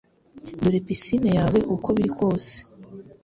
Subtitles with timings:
[0.61, 2.53] Dore pisine yawe uko biri kose